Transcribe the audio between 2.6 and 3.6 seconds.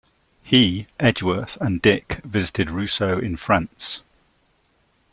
Rousseau in